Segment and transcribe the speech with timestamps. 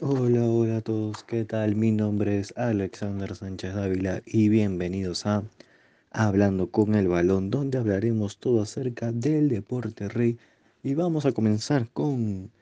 [0.00, 1.74] Hola, hola a todos, ¿qué tal?
[1.74, 5.42] Mi nombre es Alexander Sánchez Dávila y bienvenidos a
[6.12, 10.38] Hablando con el Balón, donde hablaremos todo acerca del deporte rey
[10.84, 12.52] y vamos a comenzar con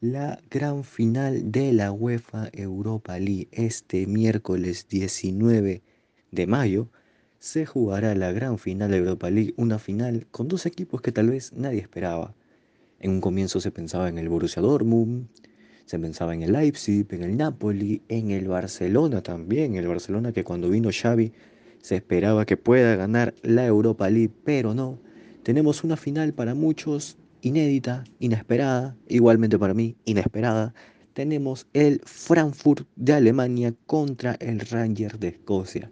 [0.00, 3.48] la gran final de la UEFA Europa League.
[3.50, 5.82] Este miércoles 19
[6.30, 6.88] de mayo
[7.40, 11.30] se jugará la gran final de Europa League, una final con dos equipos que tal
[11.30, 12.32] vez nadie esperaba.
[13.00, 15.26] En un comienzo se pensaba en el Borussia Dortmund,
[15.86, 19.76] se pensaba en el Leipzig, en el Napoli, en el Barcelona también.
[19.76, 21.32] El Barcelona que cuando vino Xavi
[21.80, 24.98] se esperaba que pueda ganar la Europa League, pero no.
[25.44, 30.74] Tenemos una final para muchos inédita, inesperada, igualmente para mí inesperada.
[31.12, 35.88] Tenemos el Frankfurt de Alemania contra el Rangers de Escocia.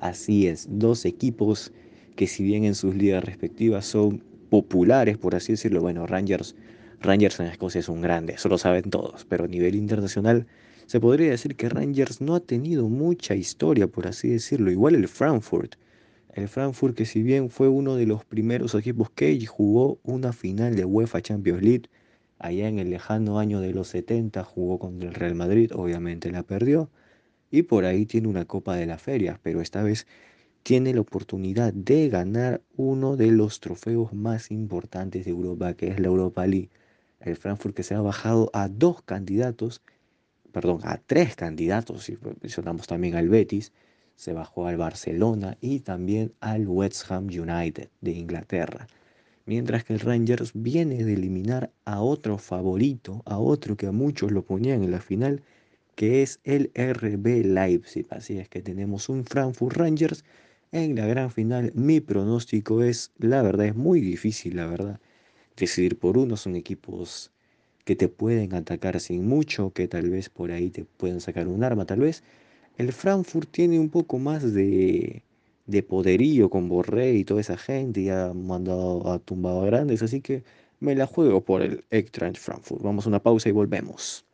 [0.00, 1.72] Así es, dos equipos
[2.16, 6.56] que si bien en sus ligas respectivas son populares, por así decirlo, bueno, Rangers
[7.00, 10.46] Rangers en Escocia es un grande, eso lo saben todos, pero a nivel internacional
[10.86, 14.70] se podría decir que Rangers no ha tenido mucha historia, por así decirlo.
[14.70, 15.76] Igual el Frankfurt.
[16.32, 20.74] El Frankfurt que si bien fue uno de los primeros equipos que jugó una final
[20.74, 21.90] de UEFA Champions League,
[22.38, 26.42] allá en el lejano año de los 70 jugó contra el Real Madrid, obviamente la
[26.42, 26.90] perdió,
[27.50, 30.06] y por ahí tiene una Copa de las Ferias, pero esta vez
[30.64, 36.00] tiene la oportunidad de ganar uno de los trofeos más importantes de Europa, que es
[36.00, 36.70] la Europa League
[37.20, 39.82] el Frankfurt que se ha bajado a dos candidatos,
[40.52, 43.72] perdón, a tres candidatos, si mencionamos también al Betis,
[44.16, 48.86] se bajó al Barcelona y también al West Ham United de Inglaterra.
[49.46, 54.30] Mientras que el Rangers viene de eliminar a otro favorito, a otro que a muchos
[54.30, 55.42] lo ponían en la final,
[55.94, 58.06] que es el RB Leipzig.
[58.10, 60.24] Así es que tenemos un Frankfurt Rangers
[60.70, 61.72] en la gran final.
[61.74, 65.00] Mi pronóstico es, la verdad, es muy difícil, la verdad
[65.58, 66.36] decidir por uno.
[66.36, 67.32] Son equipos
[67.84, 71.64] que te pueden atacar sin mucho, que tal vez por ahí te pueden sacar un
[71.64, 72.22] arma, tal vez.
[72.78, 75.22] El Frankfurt tiene un poco más de,
[75.66, 80.02] de poderío con Borré y toda esa gente, y ha mandado a tumbado a grandes,
[80.02, 80.44] así que
[80.80, 82.82] me la juego por el Eintracht Frankfurt.
[82.82, 84.27] Vamos a una pausa y volvemos.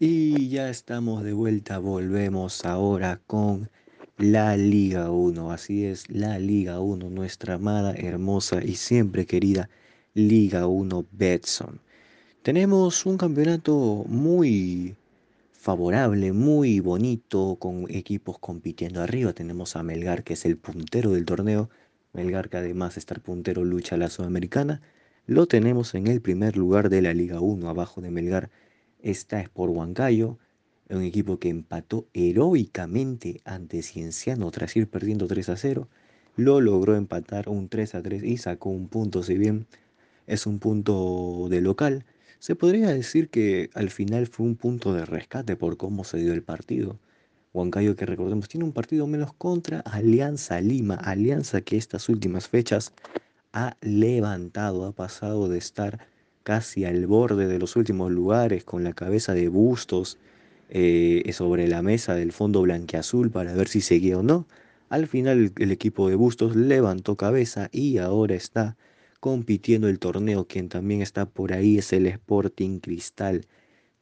[0.00, 3.68] Y ya estamos de vuelta, volvemos ahora con
[4.16, 5.50] la Liga 1.
[5.50, 9.68] Así es, la Liga 1, nuestra amada, hermosa y siempre querida
[10.14, 11.80] Liga 1 Betson.
[12.42, 14.94] Tenemos un campeonato muy
[15.50, 19.32] favorable, muy bonito, con equipos compitiendo arriba.
[19.32, 21.70] Tenemos a Melgar, que es el puntero del torneo.
[22.12, 24.80] Melgar, que además de estar puntero, lucha la Sudamericana.
[25.26, 28.48] Lo tenemos en el primer lugar de la Liga 1, abajo de Melgar
[29.00, 30.38] esta es por Huancayo,
[30.90, 35.88] un equipo que empató heroicamente ante Cienciano tras ir perdiendo 3 a 0.
[36.36, 39.66] Lo logró empatar un 3 a 3 y sacó un punto, si bien
[40.26, 42.04] es un punto de local.
[42.38, 46.32] Se podría decir que al final fue un punto de rescate por cómo se dio
[46.32, 46.98] el partido.
[47.52, 52.92] Huancayo, que recordemos, tiene un partido menos contra Alianza Lima, Alianza que estas últimas fechas
[53.52, 55.98] ha levantado, ha pasado de estar
[56.48, 60.16] casi al borde de los últimos lugares, con la cabeza de bustos
[60.70, 64.46] eh, sobre la mesa del fondo blanqueazul para ver si seguía o no.
[64.88, 68.78] Al final el equipo de Bustos levantó cabeza y ahora está
[69.20, 70.46] compitiendo el torneo.
[70.46, 73.46] Quien también está por ahí es el Sporting Cristal,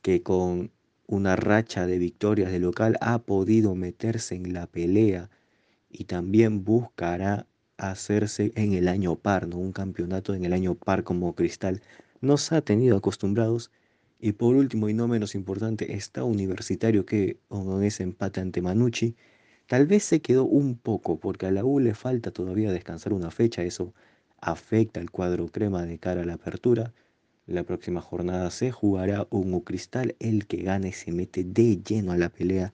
[0.00, 0.70] que con
[1.08, 5.30] una racha de victorias de local ha podido meterse en la pelea
[5.90, 9.58] y también buscará hacerse en el año par, ¿no?
[9.58, 11.82] Un campeonato en el año par como Cristal
[12.20, 13.70] nos ha tenido acostumbrados.
[14.18, 19.14] Y por último y no menos importante, está Universitario que con ese empate ante Manucci,
[19.66, 23.30] tal vez se quedó un poco porque a la U le falta todavía descansar una
[23.30, 23.92] fecha, eso
[24.40, 26.94] afecta al cuadro crema de cara a la apertura.
[27.46, 32.16] La próxima jornada se jugará un Cristal, el que gane se mete de lleno a
[32.16, 32.72] la pelea,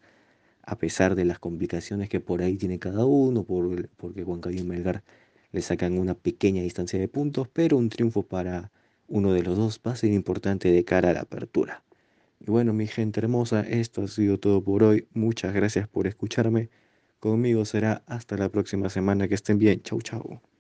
[0.62, 4.65] a pesar de las complicaciones que por ahí tiene cada uno, por, porque Huancayo y
[4.65, 5.03] Melgar
[5.50, 8.71] le sacan una pequeña distancia de puntos, pero un triunfo para
[9.12, 11.85] uno de los dos va a ser importante de cara a la apertura.
[12.41, 15.06] Y bueno, mi gente hermosa, esto ha sido todo por hoy.
[15.12, 16.70] Muchas gracias por escucharme.
[17.20, 19.29] Conmigo será hasta la próxima semana.
[19.29, 19.82] Que estén bien.
[19.82, 20.52] Chau, chau.